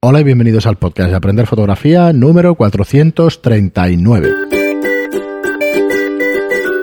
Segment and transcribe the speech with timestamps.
[0.00, 4.32] Hola y bienvenidos al podcast de Aprender Fotografía número 439.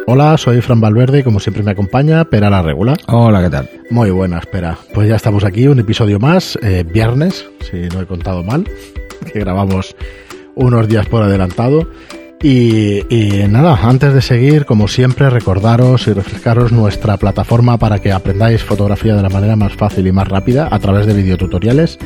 [0.05, 2.97] Hola, soy Fran Valverde y como siempre me acompaña Pera la Regular.
[3.07, 3.69] Hola, ¿qué tal?
[3.89, 4.77] Muy buena, espera.
[4.93, 8.65] Pues ya estamos aquí, un episodio más, eh, viernes, si no he contado mal,
[9.31, 9.95] que grabamos
[10.55, 11.87] unos días por adelantado.
[12.47, 18.11] Y, y, nada, antes de seguir, como siempre, recordaros y refrescaros nuestra plataforma para que
[18.11, 21.97] aprendáis fotografía de la manera más fácil y más rápida a través de videotutoriales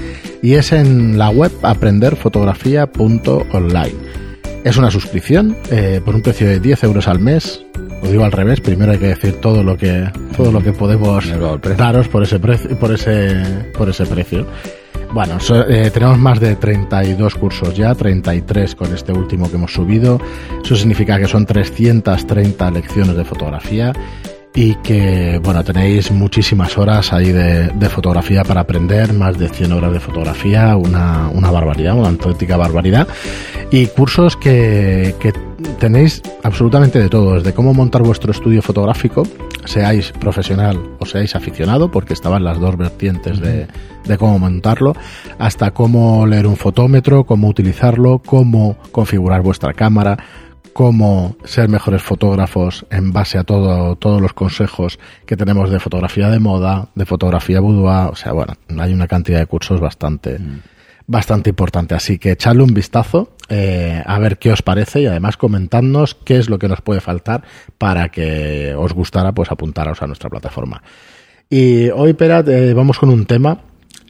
[0.42, 3.96] y es en la web aprenderfotografía.online.
[4.64, 7.66] Es una suscripción eh, por un precio de 10 euros al mes.
[8.02, 11.26] Lo digo al revés, primero hay que decir todo lo que todo lo que podemos
[11.76, 13.44] daros por ese precio por ese
[13.78, 14.48] por ese precio.
[15.12, 15.38] Bueno,
[15.68, 20.20] eh, tenemos más de 32 cursos ya, 33 con este último que hemos subido.
[20.64, 23.92] Eso significa que son 330 lecciones de fotografía
[24.54, 29.72] y que, bueno, tenéis muchísimas horas ahí de, de, fotografía para aprender, más de 100
[29.74, 33.08] horas de fotografía, una, una barbaridad, una auténtica barbaridad.
[33.72, 35.34] Y cursos que, que
[35.80, 39.24] tenéis absolutamente de todo, desde cómo montar vuestro estudio fotográfico,
[39.66, 43.68] seáis profesional o seáis aficionado, porque estaban las dos vertientes de,
[44.06, 44.96] de, cómo montarlo,
[45.38, 50.18] hasta cómo leer un fotómetro, cómo utilizarlo, cómo configurar vuestra cámara,
[50.74, 56.30] cómo ser mejores fotógrafos en base a todo, todos los consejos que tenemos de fotografía
[56.30, 60.62] de moda, de fotografía boudoir, o sea, bueno, hay una cantidad de cursos bastante, mm.
[61.08, 61.96] bastante importante.
[61.96, 66.38] Así que echadle un vistazo eh, a ver qué os parece y además comentadnos qué
[66.38, 67.44] es lo que nos puede faltar
[67.78, 70.82] para que os gustara pues apuntaros a nuestra plataforma.
[71.50, 73.62] Y hoy, Pera, eh, vamos con un tema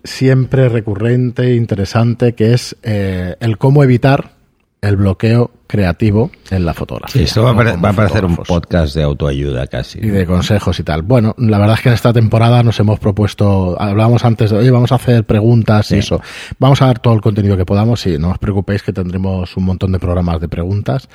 [0.04, 4.39] siempre recurrente e interesante que es eh, el cómo evitar
[4.81, 7.22] el bloqueo creativo en la fotografía.
[7.22, 7.81] Sí, esto va, ¿no?
[7.81, 9.99] va a parecer un podcast de autoayuda casi.
[9.99, 11.02] Y de consejos y tal.
[11.02, 14.71] Bueno, la verdad es que en esta temporada nos hemos propuesto, hablábamos antes de, oye,
[14.71, 15.95] vamos a hacer preguntas sí.
[15.95, 16.21] y eso.
[16.59, 19.66] Vamos a dar todo el contenido que podamos y no os preocupéis que tendremos un
[19.66, 21.09] montón de programas de preguntas.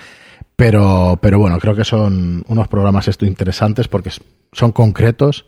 [0.56, 4.10] Pero, pero bueno, creo que son unos programas esto interesantes porque
[4.52, 5.46] son concretos,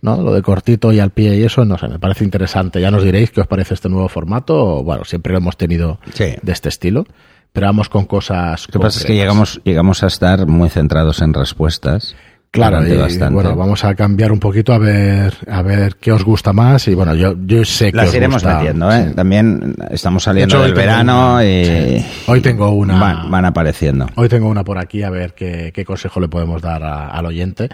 [0.00, 0.22] ¿no?
[0.22, 2.80] Lo de cortito y al pie y eso, no sé, me parece interesante.
[2.80, 4.82] Ya nos diréis qué os parece este nuevo formato.
[4.82, 6.36] Bueno, siempre lo hemos tenido sí.
[6.40, 7.04] de este estilo
[7.52, 8.66] pero vamos con cosas.
[8.68, 12.14] Lo que pasa es que llegamos, llegamos a estar muy centrados en respuestas.
[12.50, 13.34] Claro, y, bastante.
[13.34, 16.94] bueno, vamos a cambiar un poquito a ver a ver qué os gusta más y
[16.94, 18.56] bueno, yo, yo sé que las os iremos gusta.
[18.58, 19.08] metiendo, ¿eh?
[19.08, 19.14] Sí.
[19.14, 21.64] También estamos saliendo de hecho, del verano una, y
[22.00, 22.06] sí.
[22.26, 24.06] hoy tengo una van, van, apareciendo.
[24.14, 27.26] Hoy tengo una por aquí a ver qué, qué consejo le podemos dar a, al
[27.26, 27.68] oyente.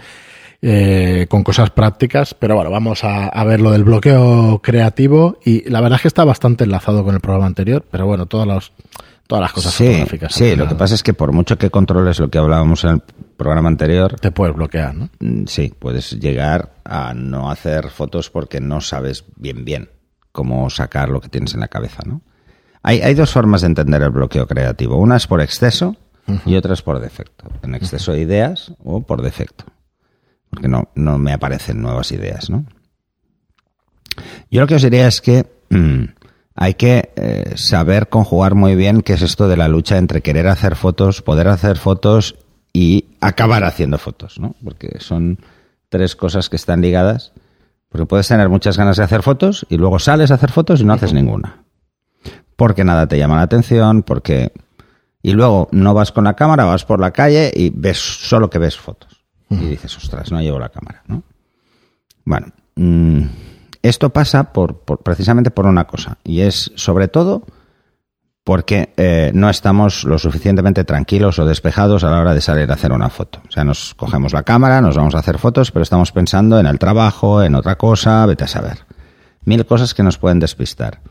[0.61, 5.69] Eh, con cosas prácticas, pero bueno, vamos a, a, ver lo del bloqueo creativo y
[5.69, 8.71] la verdad es que está bastante enlazado con el programa anterior, pero bueno, todos los
[9.27, 10.33] todas las cosas sí, fotográficas.
[10.33, 13.01] Sí, lo que pasa es que por mucho que controles lo que hablábamos en el
[13.37, 14.15] programa anterior...
[14.19, 15.09] Te puedes bloquear, ¿no?
[15.47, 19.89] Sí, puedes llegar a no hacer fotos porque no sabes bien bien
[20.31, 22.21] cómo sacar lo que tienes en la cabeza, ¿no?
[22.83, 24.97] Hay, hay dos formas de entender el bloqueo creativo.
[24.97, 25.95] Una es por exceso
[26.27, 26.41] uh -huh.
[26.45, 27.45] y otra es por defecto.
[27.63, 29.65] En exceso de ideas o por defecto.
[30.51, 32.65] Porque no, no me aparecen nuevas ideas, ¿no?
[34.51, 35.47] Yo lo que os diría es que...
[35.69, 36.03] Mmm,
[36.55, 40.47] hay que eh, saber conjugar muy bien qué es esto de la lucha entre querer
[40.47, 42.35] hacer fotos, poder hacer fotos
[42.71, 44.55] y acabar haciendo fotos, ¿no?
[44.63, 45.39] Porque son
[45.89, 47.33] tres cosas que están ligadas.
[47.89, 50.85] Porque puedes tener muchas ganas de hacer fotos y luego sales a hacer fotos y
[50.85, 51.63] no haces ninguna.
[52.55, 54.51] Porque nada te llama la atención, porque...
[55.21, 58.59] Y luego no vas con la cámara, vas por la calle y ves solo que
[58.59, 59.25] ves fotos.
[59.49, 61.23] Y dices, ostras, no llevo la cámara, ¿no?
[62.25, 63.21] Bueno, mmm,
[63.87, 67.43] esto pasa por, precisamente por una cosa, y es sobre todo
[68.45, 72.75] porque eh, no estamos lo suficientemente tranquilos o despejados a la hora de salir a
[72.75, 73.41] hacer una foto.
[73.47, 76.67] O sea, nos cogemos la cámara, nos vamos a hacer fotos, pero estamos pensando en
[76.67, 78.85] el trabajo, en otra cosa, vete a saber.
[79.45, 81.01] Mil cosas que nos pueden despistar.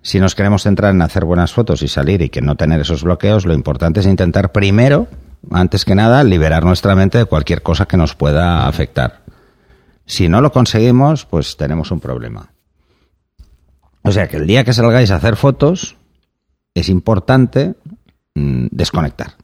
[0.00, 3.02] Si nos queremos centrar en hacer buenas fotos y salir y que no tener esos
[3.02, 5.06] bloqueos, lo importante es intentar primero,
[5.50, 9.20] antes que nada, liberar nuestra mente de cualquier cosa que nos pueda afectar.
[10.08, 12.50] Si no lo conseguimos, pues tenemos un problema.
[14.02, 15.96] O sea que el día que salgáis a hacer fotos,
[16.74, 17.74] es importante
[18.34, 19.34] mmm, desconectar.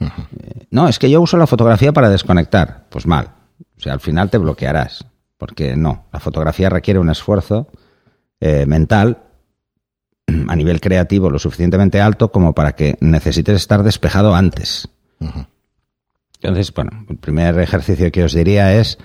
[0.00, 0.66] Uh -huh.
[0.70, 2.86] No, es que yo uso la fotografía para desconectar.
[2.90, 3.32] Pues mal.
[3.76, 5.04] O sea, al final te bloquearás.
[5.36, 7.68] Porque no, la fotografía requiere un esfuerzo
[8.40, 9.24] eh, mental
[10.46, 14.88] a nivel creativo lo suficientemente alto como para que necesites estar despejado antes.
[15.18, 15.46] Uh -huh.
[16.40, 18.96] Entonces, bueno, el primer ejercicio que os diría es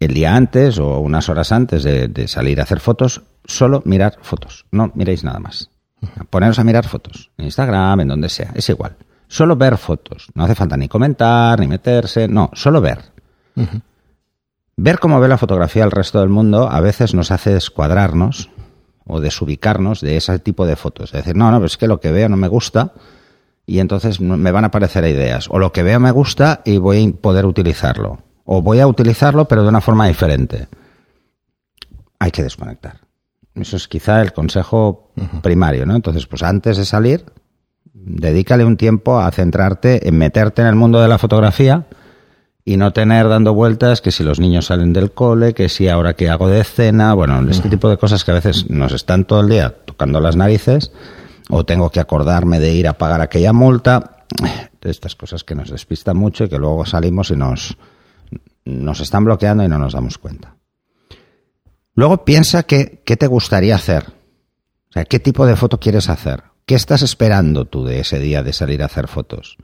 [0.00, 4.18] el día antes o unas horas antes de, de, salir a hacer fotos, solo mirar
[4.22, 4.66] fotos.
[4.70, 5.70] No miréis nada más.
[6.30, 7.30] Poneros a mirar fotos.
[7.38, 8.52] En Instagram, en donde sea.
[8.54, 8.96] Es igual.
[9.28, 10.28] Solo ver fotos.
[10.34, 12.28] No hace falta ni comentar, ni meterse.
[12.28, 12.98] No, solo ver.
[13.56, 13.82] Uh -huh.
[14.76, 18.50] Ver cómo ve la fotografía el resto del mundo a veces nos hace descuadrarnos
[19.06, 21.14] o desubicarnos de ese tipo de fotos.
[21.14, 22.92] Es decir, no, no, es que lo que veo no me gusta
[23.64, 25.48] y entonces me van a aparecer ideas.
[25.50, 28.18] O lo que veo me gusta y voy a poder utilizarlo.
[28.46, 30.68] O voy a utilizarlo pero de una forma diferente.
[32.18, 33.00] Hay que desconectar.
[33.54, 35.10] Eso es quizá el consejo
[35.42, 35.96] primario, ¿no?
[35.96, 37.24] Entonces, pues antes de salir,
[37.92, 41.86] dedícale un tiempo a centrarte en meterte en el mundo de la fotografía
[42.64, 46.14] y no tener dando vueltas que si los niños salen del cole, que si ahora
[46.14, 49.40] que hago de cena, bueno, este tipo de cosas que a veces nos están todo
[49.40, 50.92] el día tocando las narices
[51.48, 54.24] o tengo que acordarme de ir a pagar aquella multa,
[54.82, 57.78] estas cosas que nos despistan mucho y que luego salimos y nos,
[58.66, 60.56] nos están bloqueando y no nos damos cuenta.
[61.94, 64.12] Luego piensa que, qué te gustaría hacer.
[64.90, 66.42] O sea, qué tipo de foto quieres hacer.
[66.66, 69.56] ¿Qué estás esperando tú de ese día de salir a hacer fotos?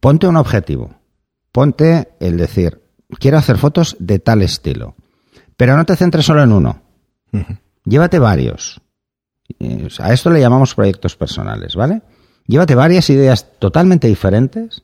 [0.00, 0.96] Ponte un objetivo
[1.56, 2.82] ponte el decir,
[3.18, 4.94] quiero hacer fotos de tal estilo.
[5.56, 6.82] Pero no te centres solo en uno.
[7.86, 8.82] Llévate varios.
[10.00, 12.02] A esto le llamamos proyectos personales, ¿vale?
[12.46, 14.82] Llévate varias ideas totalmente diferentes.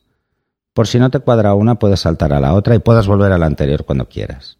[0.72, 3.38] Por si no te cuadra una, puedes saltar a la otra y puedas volver a
[3.38, 4.58] la anterior cuando quieras.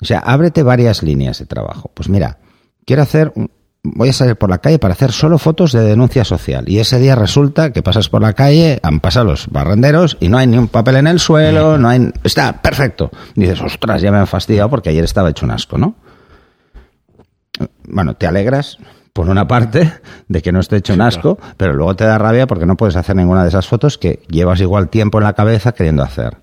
[0.00, 1.90] O sea, ábrete varias líneas de trabajo.
[1.94, 2.38] Pues mira,
[2.84, 3.50] quiero hacer un,
[3.94, 6.68] voy a salir por la calle para hacer solo fotos de denuncia social.
[6.68, 10.38] Y ese día resulta que pasas por la calle, han pasado los barrenderos y no
[10.38, 12.10] hay ni un papel en el suelo, no hay...
[12.24, 13.10] Está perfecto.
[13.34, 15.94] dices, ostras, ya me han fastidiado porque ayer estaba hecho un asco, ¿no?
[17.88, 18.78] Bueno, te alegras,
[19.16, 19.90] por una parte,
[20.28, 22.96] de que no esté hecho un asco, pero luego te da rabia porque no puedes
[22.96, 26.36] hacer ninguna de esas fotos que llevas igual tiempo en la cabeza queriendo hacer.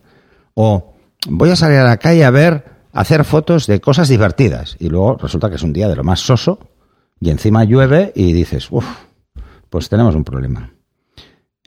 [0.56, 0.96] O
[1.30, 4.75] voy a salir a la calle a ver, hacer fotos de cosas divertidas.
[4.80, 6.68] Y luego resulta que es un día de lo más soso
[7.20, 8.88] y encima llueve y dices, uff,
[9.69, 10.74] pues tenemos un problema.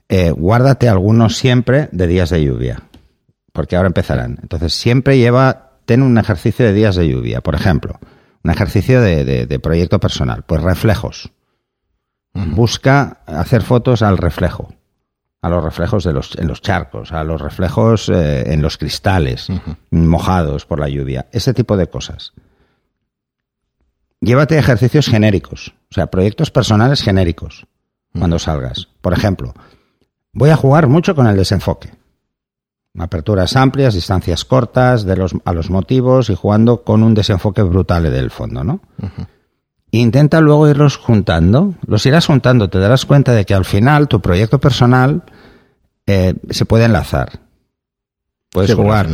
[0.09, 2.82] Eh, guárdate algunos siempre de días de lluvia,
[3.52, 4.41] porque ahora empezarán.
[4.43, 8.00] Entonces siempre lleva, ten un ejercicio de días de lluvia, por ejemplo,
[8.46, 11.31] un ejercicio de, proyecto personal, pues reflejos.
[12.32, 14.72] Busca hacer fotos al reflejo,
[15.43, 19.48] a los reflejos de los, en los charcos, a los reflejos eh, en los cristales,
[19.90, 22.32] mojados por la lluvia, ese tipo de cosas
[24.20, 27.66] llévate ejercicios genéricos, o sea, proyectos personales genéricos
[28.12, 28.88] cuando salgas.
[29.00, 29.54] Por ejemplo,
[30.32, 31.90] voy a jugar mucho con el desenfoque.
[32.98, 38.04] Aperturas amplias, distancias cortas de los, a los motivos y jugando con un desenfoque brutal
[38.04, 38.81] del fondo, ¿no?
[39.90, 44.20] Intenta luego irlos juntando, los irás juntando, te darás cuenta de que al final tu
[44.20, 45.22] proyecto personal
[46.06, 47.40] eh, se puede enlazar.
[48.50, 49.08] Puedes jugar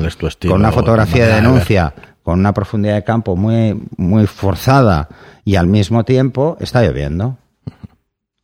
[0.48, 5.08] con una fotografía de denuncia con una profundidad de campo muy, muy forzada
[5.44, 7.38] y al mismo tiempo está lloviendo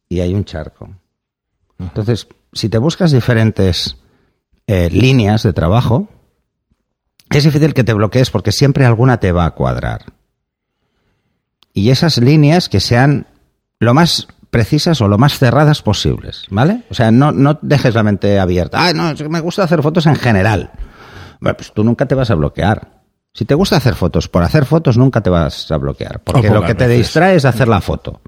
[0.09, 0.91] y hay un charco.
[1.79, 3.97] Entonces, si te buscas diferentes
[4.69, 6.09] eh, líneas de trabajo,
[7.31, 10.13] es difícil que te bloquees porque siempre alguna te va a cuadrar.
[11.73, 13.27] Y esas líneas que sean
[13.81, 16.83] lo más precisas o lo más cerradas posibles, ¿vale?
[16.91, 18.87] O sea, no, no dejes la mente abierta.
[18.87, 20.71] Ah, no, me gusta hacer fotos en general.
[21.41, 23.03] Bueno, pues tú nunca te vas a bloquear.
[23.33, 26.63] Si te gusta hacer fotos, por hacer fotos nunca te vas a bloquear, porque lo
[26.63, 28.21] que te distrae es hacer la foto.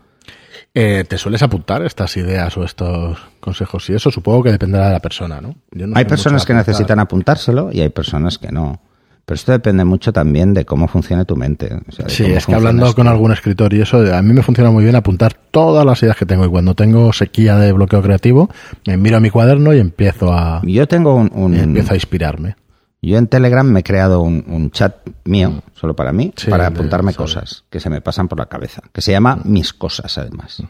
[0.72, 3.90] Eh, ¿Te sueles apuntar estas ideas o estos consejos?
[3.90, 5.54] Y eso supongo que dependerá de la persona, ¿no?
[5.94, 8.80] hay personas que necesitan apuntárselo y hay personas que no.
[9.24, 11.70] Pero esto depende mucho también de cómo funcione tu mente.
[12.08, 14.96] sí, es que hablando con algún escritor y eso, a mí me funciona muy bien
[14.96, 16.44] apuntar todas las ideas que tengo.
[16.46, 18.50] Y cuando tengo sequía de bloqueo creativo,
[18.86, 20.62] me miro a mi cuaderno y empiezo a.
[20.64, 21.54] Yo tengo un.
[21.54, 22.56] empiezo a inspirarme.
[23.02, 25.60] Yo en Telegram me he creado un, chat mío, mm.
[25.74, 29.12] solo para mí, para apuntarme cosas que se me pasan por la cabeza, que se
[29.12, 29.50] llama mm.
[29.50, 30.62] Mis Cosas, además.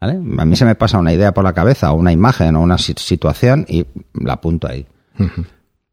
[0.00, 0.14] ¿Vale?
[0.38, 2.78] A mí se me pasa una idea por la cabeza, o una imagen, o una
[2.78, 4.86] situación, y la apunto ahí.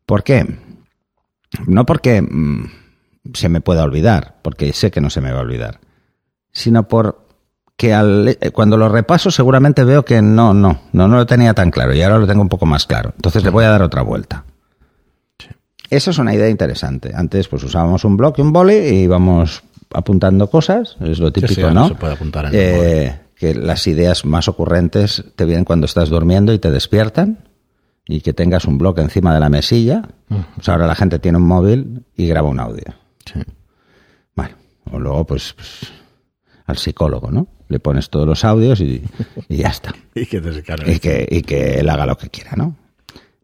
[0.05, 0.59] ¿Por qué?
[1.65, 2.65] No porque mm,
[3.33, 5.79] se me pueda olvidar, porque sé que no se me va a olvidar,
[6.51, 7.23] sino por
[7.77, 11.55] que al, eh, cuando lo repaso seguramente veo que no, no, no, no lo tenía
[11.55, 13.13] tan claro y ahora lo tengo un poco más claro.
[13.15, 14.45] Entonces le voy a dar otra vuelta.
[15.93, 17.11] Eso es una idea interesante.
[17.13, 21.87] Antes pues usábamos un bloque, un boli y íbamos apuntando cosas, es lo típico, ¿no?
[21.87, 26.51] Se puede apuntar en eh, que las ideas más ocurrentes te vienen cuando estás durmiendo
[26.51, 27.47] y te despiertan
[28.07, 30.01] y que tengas un bloque encima de la mesilla.
[30.55, 32.95] Pues ahora la gente tiene un móvil y graba un audio.
[33.31, 33.41] Sí.
[34.35, 34.55] Bueno,
[34.91, 35.93] o luego pues, pues,
[36.65, 37.47] al psicólogo, ¿no?
[37.67, 39.03] Le pones todos los audios y,
[39.47, 39.93] ya está.
[40.15, 40.41] y, que
[40.87, 42.77] y, que, y que él haga lo que quiera, ¿no?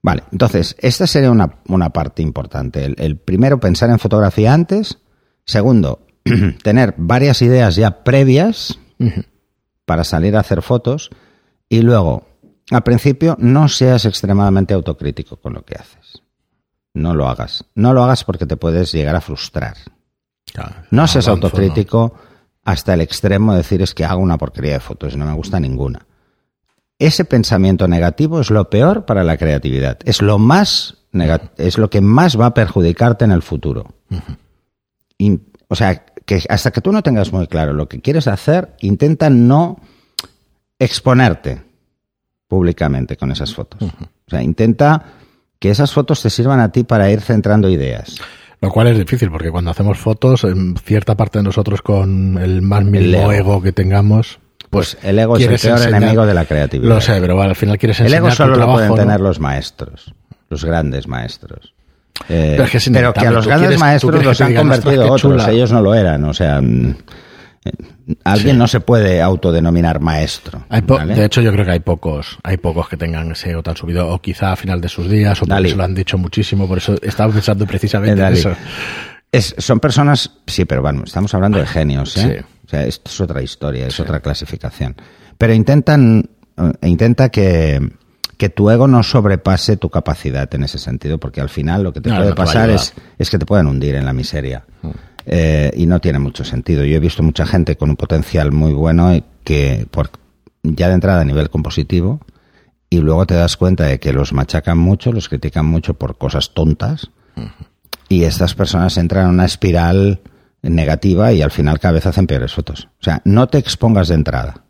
[0.09, 2.95] Vale, entonces, esta sería una, parte importante.
[2.97, 4.97] El, primero, pensar en fotografía antes.
[5.45, 5.99] Segundo,
[6.63, 8.79] tener varias ideas ya previas
[9.85, 11.11] para salir a hacer fotos.
[11.69, 12.27] Y luego,
[12.71, 16.23] al principio, no seas extremadamente autocrítico con lo que haces.
[16.95, 17.65] No lo hagas.
[17.75, 19.77] No lo hagas porque te puedes llegar a frustrar.
[20.89, 22.15] no seas autocrítico.
[22.65, 25.33] hasta el extremo de decir es que hago una porquería de fotos y no me
[25.33, 26.03] gusta ninguna.
[26.99, 29.97] Ese pensamiento negativo es lo peor para la creatividad.
[30.05, 30.99] Es lo más
[31.57, 33.95] es lo que más va a perjudicarte en el futuro.
[35.67, 39.29] o sea, que hasta que tú no tengas muy claro lo que quieres hacer, intenta
[39.29, 39.79] no
[40.77, 41.63] exponerte
[42.47, 43.81] públicamente con esas fotos.
[43.81, 45.05] O sea, intenta
[45.57, 48.17] que esas fotos te sirvan a ti para ir centrando ideas.
[48.61, 52.61] Lo cual es difícil, porque cuando hacemos fotos, en cierta parte de nosotros con el
[52.61, 53.61] más mínimo ego.
[53.61, 54.39] que tengamos,
[54.69, 56.89] pues, pues, el ego es el peor enemigo de la creatividad.
[56.89, 60.13] Lo sé, pero al final quieres enseñar El ego solo lo pueden tener los maestros,
[60.49, 61.73] los grandes maestros.
[62.27, 66.33] pero, que, a los grandes maestros los han convertido otros, ellos no lo eran, o
[66.33, 66.61] sea...
[66.61, 66.95] Mm,
[68.23, 70.63] Alguien no se puede autodenominar maestro.
[70.69, 74.07] De hecho, yo creo que hay pocos, hay pocos que tengan ese ego tan subido,
[74.07, 76.79] o quizá a final de sus días, o porque se lo han dicho muchísimo, por
[76.79, 78.55] eso estaba pensando precisamente en eso.
[79.57, 82.43] son personas, sí, pero bueno, estamos hablando de genios, ¿eh?
[82.69, 84.95] O sea, esto es otra historia, es otra clasificación.
[85.39, 87.81] Pero intentan, eh, intenta que,
[88.37, 91.99] que tu ego no sobrepase tu capacidad en ese sentido, porque al final lo que
[91.99, 94.65] te puede pasar es, es que te pueden hundir en la miseria.
[94.83, 94.89] Mm.
[95.25, 96.85] Eh, y no tiene mucho sentido.
[96.85, 100.11] Yo he visto mucha gente con un potencial muy bueno que por,
[100.61, 102.19] ya de entrada a nivel compositivo
[102.87, 106.53] y luego te das cuenta de que los machacan mucho, los critican mucho por cosas
[106.53, 107.09] tontas
[108.09, 110.21] y estas personas entran en una espiral
[110.61, 112.89] negativa y al final cada vez hacen peores fotos.
[112.99, 114.65] O sea, no te expongas de entrada.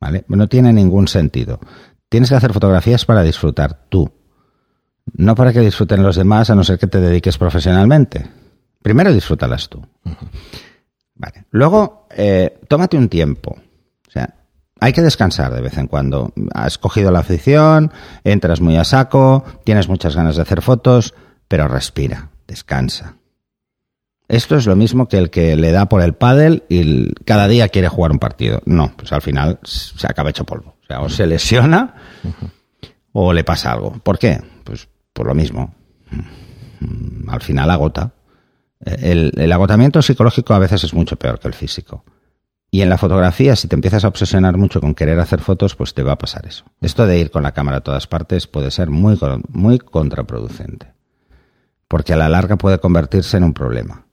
[0.00, 0.24] ¿Vale?
[0.28, 1.60] No tiene ningún sentido.
[2.08, 4.12] Tienes que hacer fotografías para disfrutar tú.
[5.14, 8.28] No para que disfruten los demás, a no ser que te dediques profesionalmente.
[8.82, 9.84] Primero disfrútalas tú.
[11.14, 11.46] Vale.
[11.50, 13.56] Luego, eh, tómate un tiempo.
[14.08, 14.34] O sea,
[14.80, 16.32] hay que descansar de vez en cuando.
[16.52, 17.92] Has cogido la afición,
[18.24, 21.14] entras muy a saco, tienes muchas ganas de hacer fotos,
[21.48, 23.16] pero respira, descansa.
[24.32, 27.68] Esto es lo mismo que el que le da por el pádel y cada día
[27.68, 28.62] quiere jugar un partido.
[28.64, 30.74] No, pues al final se acaba hecho polvo.
[30.82, 31.96] O sea, o se lesiona
[33.12, 33.92] o le pasa algo.
[34.02, 34.40] ¿Por qué?
[34.64, 35.74] Pues por lo mismo.
[37.28, 38.14] Al final agota.
[38.80, 42.02] El, agotamiento psicológico a veces es mucho peor que el físico.
[42.70, 45.92] Y en la fotografía, si te empiezas a obsesionar mucho con querer hacer fotos, pues
[45.92, 46.64] te va a pasar eso.
[46.80, 49.18] Esto de ir con la cámara a todas partes puede ser muy,
[49.50, 50.94] muy contraproducente.
[51.86, 54.06] Porque a la larga puede convertirse en un problema.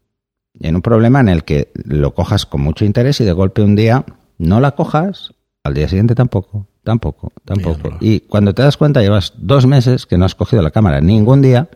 [0.59, 3.75] En un problema en el que lo cojas con mucho interés y de golpe un
[3.75, 4.05] día
[4.37, 7.97] no la cojas, al día siguiente tampoco, tampoco, tampoco.
[7.99, 11.41] Y cuando te das cuenta llevas dos meses que no has cogido la cámara ningún
[11.41, 11.69] día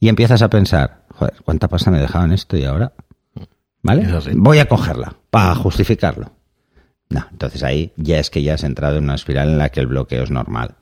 [0.00, 2.92] y empiezas a pensar, joder, ¿cuánta pasta me dejaban esto y ahora?
[3.82, 4.06] ¿Vale?
[4.34, 6.32] Voy a cogerla para justificarlo.
[7.10, 9.80] No, entonces ahí ya es que ya has entrado en una espiral en la que
[9.80, 10.74] el bloqueo es normal.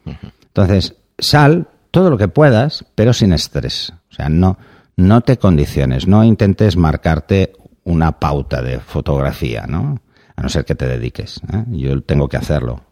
[0.46, 3.92] Entonces, sal todo lo que puedas, pero sin estrés.
[4.10, 4.56] O sea, no,
[4.96, 7.52] no te condiciones, no intentes marcarte
[7.84, 10.00] una pauta de fotografía, ¿no?
[10.36, 11.40] A no ser que te dediques.
[11.52, 11.64] ¿eh?
[11.68, 12.82] Yo tengo que hacerlo.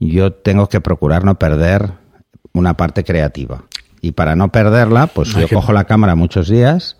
[0.00, 1.92] yo tengo que procurar no perder
[2.52, 3.64] una parte creativa.
[4.00, 6.96] Y para no perderla, pues yo cojo la cámara muchos días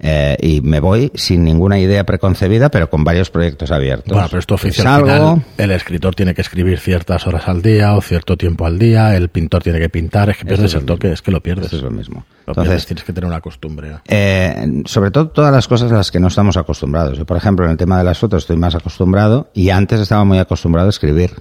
[0.00, 4.12] eh, y me voy sin ninguna idea preconcebida, pero con varios proyectos abiertos.
[4.12, 8.36] Bueno, pero esto oficial el escritor tiene que escribir ciertas horas al día o cierto
[8.36, 11.32] tiempo al día, el pintor tiene que pintar, es que pierdes el toque, es que
[11.32, 11.72] lo pierdes.
[11.72, 12.24] es lo mismo.
[12.46, 13.98] Entonces tienes que tener una costumbre.
[14.06, 17.18] Eh, sobre todo todas las cosas a las que no estamos acostumbrados.
[17.18, 20.24] Yo, por ejemplo, en el tema de las fotos estoy más acostumbrado y antes estaba
[20.24, 21.32] muy acostumbrado a escribir.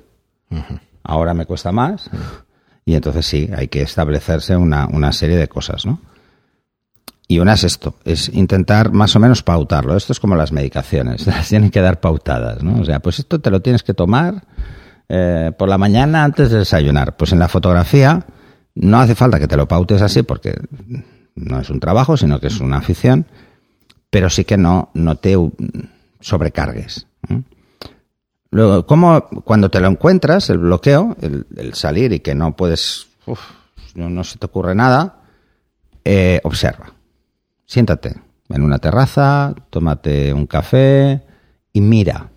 [1.04, 2.10] Ahora me cuesta más.
[2.86, 6.00] Y entonces sí, hay que establecerse una, una serie de cosas, ¿no?
[7.28, 9.98] Y una es esto, es intentar más o menos pautarlo.
[9.98, 12.80] Esto es como las medicaciones, las tienen que dar pautadas, ¿no?
[12.80, 14.44] O sea, pues esto te lo tienes que tomar
[15.10, 17.18] eh, por la mañana antes de desayunar.
[17.18, 18.26] Pues en la fotografía
[18.76, 20.56] no hace falta que te lo pautes así porque
[21.36, 23.26] no es un trabajo, sino que es una afición,
[24.10, 25.36] pero sí que no, no te
[26.22, 27.08] sobrecargues.
[28.50, 33.08] Luego, ¿cómo cuando te lo encuentras, el bloqueo, el, salir y que no puedes,
[33.96, 35.20] no, se te ocurre nada,
[36.06, 36.94] eh, observa.
[37.68, 38.16] Siéntate
[38.50, 41.24] en una terraza, tómate un café
[41.72, 42.32] y mira.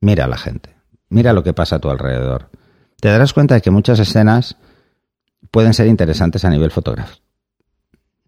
[0.00, 0.74] Mira a la gente.
[1.08, 2.50] Mira lo que pasa a tu alrededor.
[3.00, 4.56] Te darás cuenta de que muchas escenas
[5.50, 7.22] pueden ser interesantes a nivel fotográfico.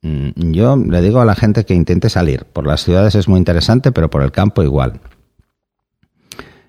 [0.01, 2.47] Mm, yo le digo a la gente que intente salir.
[2.47, 5.01] Por las ciudades es muy interesante, pero por el campo igual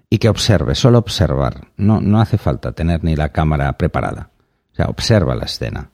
[0.10, 1.68] y que observe, solo observar.
[1.78, 4.30] No, no hace falta tener ni la cámara preparada.
[4.72, 5.92] O sea, observa la escena.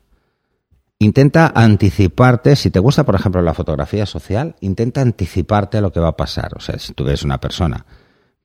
[1.04, 6.00] Intenta anticiparte, si te gusta, por ejemplo, la fotografía social, intenta anticiparte a lo que
[6.00, 6.54] va a pasar.
[6.56, 7.86] O sea, si tú ves una persona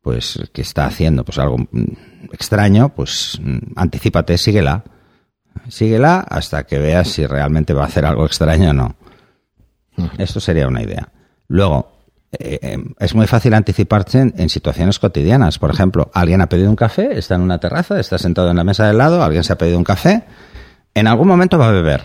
[0.03, 1.57] pues que está haciendo pues algo
[2.33, 3.41] extraño, pues
[3.77, 4.83] anticipate, síguela.
[5.69, 8.97] Síguela hasta que veas si realmente va a hacer algo extraño o no.
[10.19, 11.13] Esto sería una idea.
[11.47, 11.93] Luego,
[12.33, 15.61] eh, eh, es muy fácil anticiparse en, en, situaciones cotidianas.
[15.61, 18.65] Por ejemplo, alguien ha pedido un café, está en una terraza, está sentado en la
[18.65, 20.25] mesa del lado, alguien se ha pedido un café,
[20.99, 22.03] en algún momento va a beber.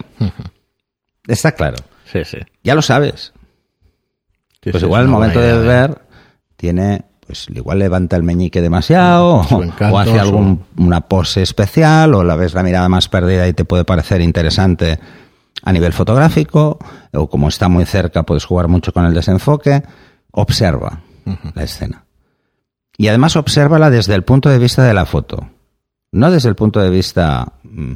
[1.28, 1.78] Está claro.
[2.12, 2.38] Sí, sí.
[2.64, 3.34] Ya lo sabes.
[4.62, 6.02] Sí, pues sí, igual el momento de beber
[6.56, 12.14] tiene, pues igual levanta el meñique demasiado, o, encanto, o hace algún, una pose especial,
[12.14, 15.00] o la ves la mirada más perdida y te puede parecer interesante
[15.64, 16.78] a nivel fotográfico,
[17.14, 19.84] o como está muy cerca puedes jugar mucho con el desenfoque.
[20.32, 21.02] Observa
[21.54, 22.06] la escena.
[22.98, 25.50] Y además obsérvala desde el punto de vista de la foto,
[26.12, 27.94] no desde el punto de vista mm,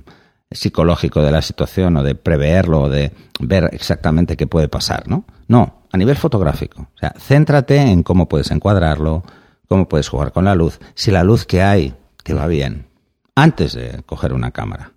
[0.52, 5.26] psicológico de la situación o de preverlo o de ver exactamente qué puede pasar, ¿no?
[5.48, 6.88] No, a nivel fotográfico.
[6.96, 9.24] O sea, céntrate en cómo puedes encuadrarlo,
[9.68, 12.88] cómo puedes jugar con la luz, si la luz que hay te va bien,
[13.36, 14.94] antes de coger una cámara.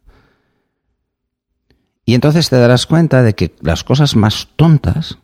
[2.04, 5.18] Y entonces te darás cuenta de que las cosas más tontas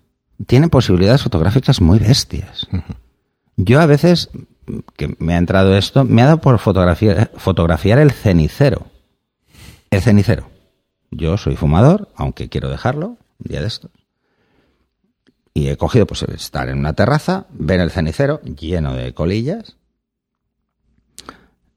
[0.46, 2.68] tienen posibilidades fotográficas muy bestias.
[3.56, 4.30] Yo a veces,
[4.96, 8.86] que me ha entrado esto, me ha dado por fotografiar, fotografiar el cenicero.
[9.90, 10.50] El cenicero.
[11.10, 13.90] Yo soy fumador, aunque quiero dejarlo, un día de estos.
[15.54, 19.76] Y he cogido, pues, estar en una terraza, ver el cenicero lleno de colillas.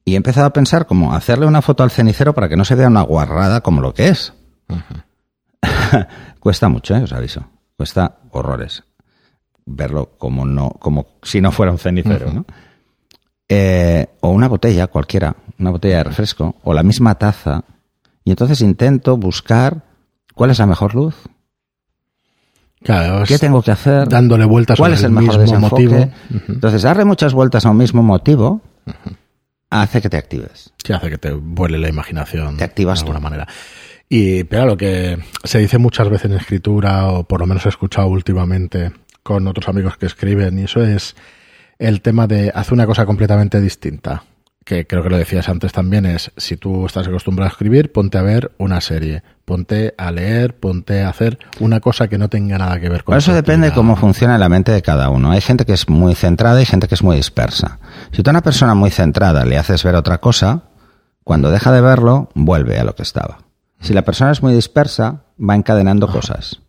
[0.04, 2.76] Y he empezado a pensar cómo hacerle una foto al cenicero para que no se
[2.76, 4.34] vea una guarrada como lo que es.
[6.40, 7.04] Cuesta mucho, ¿eh?
[7.04, 7.46] os aviso.
[7.78, 8.84] Cuesta horrores
[9.70, 12.46] verlo como no, como si no fuera un cenicero, ¿no?
[13.48, 17.64] Eh, o una botella cualquiera, una botella de refresco, o la misma taza,
[18.30, 19.82] y entonces intento buscar
[20.36, 21.16] cuál es la mejor luz,
[22.84, 25.84] Claro, qué tengo que hacer, dándole vueltas cuál es el mejor mismo desenfoque.
[25.88, 26.12] motivo.
[26.48, 28.62] Entonces, darle muchas vueltas a un mismo motivo
[29.70, 30.72] hace que te actives.
[30.82, 33.24] que hace que te vuele la imaginación Te activas de alguna tú.
[33.24, 33.48] manera.
[34.08, 37.70] Y pero lo que se dice muchas veces en escritura, o por lo menos he
[37.70, 38.92] escuchado últimamente
[39.24, 41.16] con otros amigos que escriben, y eso es
[41.80, 44.24] el tema de hacer una cosa completamente distinta.
[44.70, 48.20] Que creo que lo decías antes también, es si tú estás acostumbrado a escribir, ponte
[48.20, 52.60] a ver una serie, ponte a leer, ponte a hacer una cosa que no tenga
[52.60, 53.76] nada que ver con eso depende actividad.
[53.76, 55.32] cómo funciona la mente de cada uno.
[55.32, 57.80] Hay gente que es muy centrada y gente que es muy dispersa.
[58.12, 60.66] Si tú a una persona muy centrada le haces ver otra cosa,
[61.24, 63.40] cuando deja de verlo, vuelve a lo que estaba.
[63.80, 66.62] Si la persona es muy dispersa, va encadenando cosas.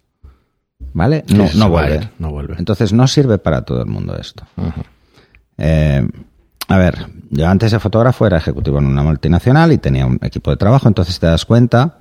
[0.95, 1.25] ¿Vale?
[1.29, 2.09] No, no vuelve.
[2.19, 2.55] no vuelve.
[2.59, 4.47] Entonces no sirve para todo el mundo esto.
[5.59, 6.09] Eh,
[6.71, 10.53] a ver, yo antes de fotógrafo era ejecutivo en una multinacional y tenía un equipo
[10.53, 11.99] de trabajo, entonces te das cuenta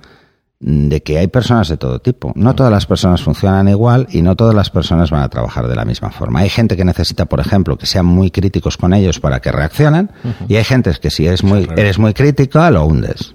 [0.60, 2.32] mm, de que hay personas de todo tipo.
[2.36, 5.74] No todas las personas funcionan igual y no todas las personas van a trabajar de
[5.74, 6.38] la misma forma.
[6.38, 10.10] Hay gente que necesita, por ejemplo, que sean muy críticos con ellos para que reaccionen
[10.48, 13.34] y hay gente que si eres muy, eres muy crítica, lo hundes.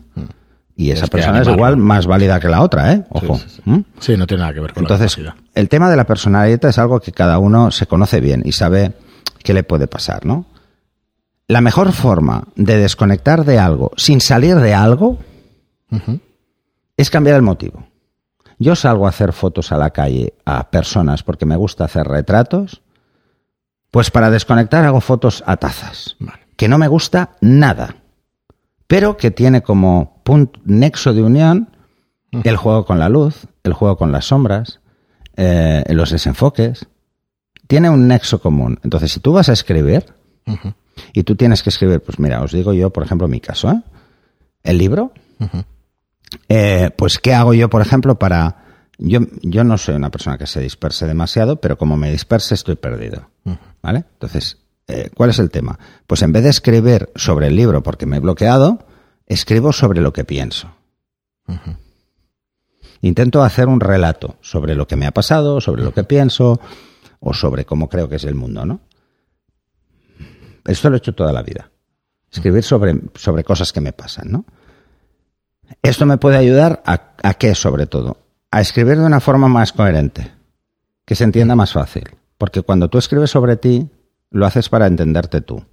[0.77, 3.03] Y esa persona es igual más válida que la otra, ¿eh?
[3.09, 3.37] Ojo.
[3.37, 3.61] sí, sí.
[3.65, 3.79] ¿Mm?
[3.99, 6.77] Sí, no tiene nada que ver con Entonces, la el tema de la personalidad es
[6.77, 8.93] algo que cada uno se conoce bien y sabe
[9.43, 10.45] qué le puede pasar, ¿no?
[11.47, 15.19] La mejor forma de desconectar de algo sin salir de algo
[16.97, 17.87] es cambiar el motivo.
[18.57, 22.81] Yo salgo a hacer fotos a la calle a personas porque me gusta hacer retratos,
[23.91, 26.39] pues para desconectar hago fotos a tazas, Vale.
[26.55, 27.97] que no me gusta nada,
[28.87, 31.69] pero que tiene como punto, nexo de unión
[32.31, 34.79] el juego con la luz, el juego con las sombras,
[35.37, 36.87] eh, los desenfoques.
[37.67, 38.79] Tiene un nexo común.
[38.83, 40.05] Entonces, si tú vas a escribir
[41.13, 43.81] y tú tienes que escribir, pues mira, os digo yo, por ejemplo, mi caso, ¿eh?
[44.63, 45.11] El libro,
[46.49, 48.63] eh, pues ¿qué hago yo, por ejemplo, para...
[48.97, 52.75] Yo, yo no soy una persona que se disperse demasiado, pero como me disperse estoy
[52.75, 53.29] perdido.
[53.81, 54.05] ¿Vale?
[54.13, 55.77] Entonces, eh, ¿cuál es el tema?
[56.07, 58.87] Pues en vez de escribir sobre el libro porque me he bloqueado,
[59.27, 60.73] escribo sobre lo que pienso.
[63.01, 66.59] Intento hacer un relato sobre lo que me ha pasado, sobre lo que pienso
[67.19, 68.79] o sobre cómo creo que es el mundo, ¿no?
[70.65, 71.69] Esto lo he hecho toda la vida.
[72.31, 74.45] Escribir sobre, sobre cosas que me pasan, ¿no?
[75.81, 78.17] Esto me puede ayudar a, a qué, sobre todo?
[78.51, 80.31] A escribir de una forma más coherente,
[81.05, 82.03] que se entienda más fácil.
[82.37, 83.89] Porque cuando tú escribes sobre ti,
[84.31, 85.63] lo haces para entenderte tú.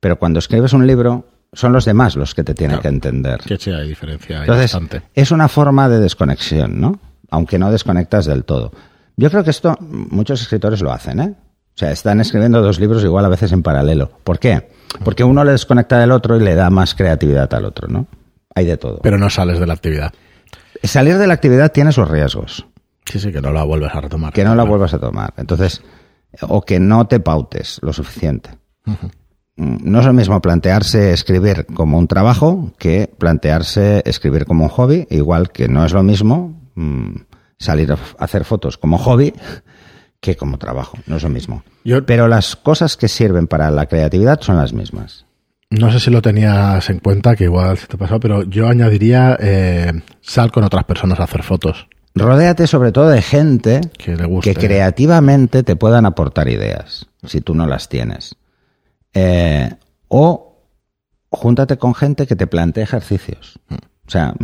[0.00, 2.82] Pero cuando escribes un libro, son los demás los que te tienen Claro.
[2.82, 3.40] que entender.
[3.40, 5.02] Que sí hay diferencia hay Entonces, bastante.
[5.14, 6.98] es una forma de desconexión, ¿no?
[7.30, 8.72] Aunque no desconectas del todo.
[9.16, 11.34] Yo creo que esto muchos escritores lo hacen, ¿eh?
[11.74, 14.10] O sea, están escribiendo dos libros igual a veces en paralelo.
[14.24, 14.68] ¿Por qué?
[15.04, 18.06] Porque uno le desconecta del otro y le da más creatividad al otro, ¿no?
[18.54, 19.00] Hay de todo.
[19.02, 20.12] Pero no sales de la actividad.
[20.82, 22.66] Salir de la actividad tiene sus riesgos,
[23.04, 24.32] Sí, sí, que no la vuelves a retomar.
[24.32, 25.32] que no la vuelvas a tomar.
[25.36, 25.82] Entonces,
[26.42, 28.50] o que no te pautes lo suficiente.
[29.56, 34.70] Mm, No es lo mismo plantearse escribir como un trabajo que plantearse escribir como un
[34.70, 37.14] hobby, igual que no es lo mismo mm,
[37.58, 39.34] salir a hacer fotos como hobby
[40.22, 41.64] que como trabajo, no es lo mismo.
[42.06, 45.26] Pero las cosas que sirven para la creatividad son las mismas.
[45.68, 49.36] No sé si lo tenías en cuenta, que igual se te pasó, pero yo añadiría
[49.40, 51.88] eh, sal con otras personas a hacer fotos.
[52.14, 57.66] Rodéate sobre todo de gente que, que creativamente te puedan aportar ideas, si tú no
[57.66, 58.36] las tienes.
[59.14, 59.74] Eh,
[60.06, 60.62] o
[61.30, 63.58] júntate con gente que te plantee ejercicios.
[64.06, 64.34] O sea,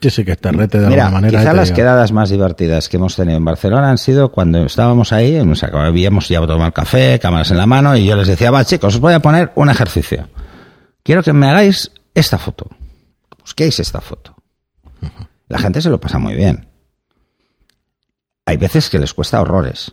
[0.00, 1.38] Sí, sí, que te rete de alguna manera.
[1.40, 5.44] Quizá las quedadas más divertidas que hemos tenido en Barcelona han sido cuando estábamos ahí,
[5.44, 8.94] nos habíamos ya tomar café, cámaras en la mano, y yo les decía, va chicos,
[8.94, 10.28] os voy a poner un ejercicio.
[11.02, 12.68] Quiero que me hagáis esta foto.
[13.40, 14.36] Busquéis esta foto.
[15.48, 16.68] La gente se lo pasa muy bien.
[18.44, 19.92] Hay veces que les cuesta horrores,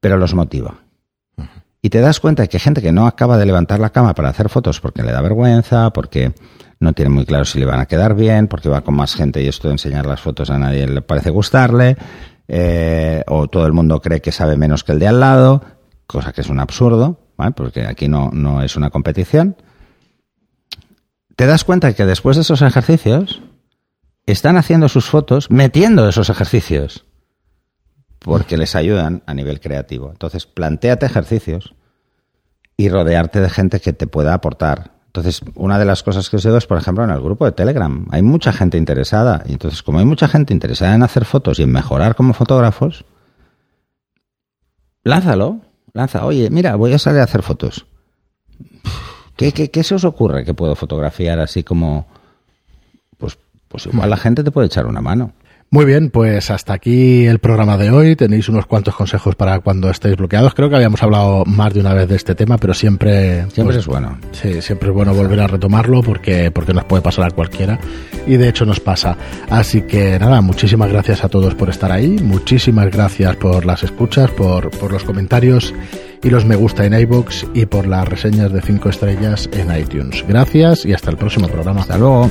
[0.00, 0.81] pero los motiva.
[1.82, 4.48] Y te das cuenta que gente que no acaba de levantar la cama para hacer
[4.48, 6.32] fotos porque le da vergüenza, porque
[6.78, 9.42] no tiene muy claro si le van a quedar bien, porque va con más gente
[9.42, 11.96] y esto de enseñar las fotos a nadie le parece gustarle,
[12.46, 15.62] eh, o todo el mundo cree que sabe menos que el de al lado,
[16.06, 17.18] cosa que es un absurdo,
[17.56, 19.56] porque aquí no, no es una competición.
[21.34, 23.42] Te das cuenta que después de esos ejercicios
[24.26, 27.06] están haciendo sus fotos metiendo esos ejercicios
[28.24, 30.10] porque les ayudan a nivel creativo.
[30.10, 31.74] Entonces, planteate ejercicios
[32.76, 34.92] y rodearte de gente que te pueda aportar.
[35.06, 37.52] Entonces, una de las cosas que os digo es, por ejemplo, en el grupo de
[37.52, 38.06] Telegram.
[38.10, 39.42] Hay mucha gente interesada.
[39.46, 43.04] Y entonces, como hay mucha gente interesada en hacer fotos y en mejorar como fotógrafos,
[45.04, 45.60] lánzalo.
[45.92, 47.84] Lanza, oye, mira, voy a salir a hacer fotos.
[49.36, 52.06] ¿Qué, qué, qué se os ocurre que puedo fotografiar así como...
[53.18, 53.36] Pues,
[53.68, 55.32] pues igual la gente te puede echar una mano.
[55.72, 58.14] Muy bien, pues hasta aquí el programa de hoy.
[58.14, 60.52] Tenéis unos cuantos consejos para cuando estéis bloqueados.
[60.52, 63.46] Creo que habíamos hablado más de una vez de este tema, pero siempre...
[63.52, 64.18] Siempre pues, es bueno.
[64.32, 67.78] Sí, siempre es bueno volver a retomarlo porque, porque nos puede pasar a cualquiera.
[68.26, 69.16] Y de hecho nos pasa.
[69.48, 72.18] Así que nada, muchísimas gracias a todos por estar ahí.
[72.22, 75.72] Muchísimas gracias por las escuchas, por, por los comentarios
[76.22, 80.22] y los me gusta en iBox y por las reseñas de 5 estrellas en iTunes.
[80.28, 81.80] Gracias y hasta el próximo programa.
[81.80, 82.30] Hasta luego.